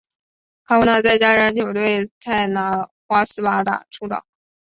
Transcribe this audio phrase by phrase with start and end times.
[0.65, 4.25] 卡文拿在家乡球队泰拿华斯巴达出道。